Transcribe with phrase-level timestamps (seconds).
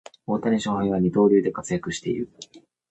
[0.25, 2.27] 大谷翔平は二刀流で活躍している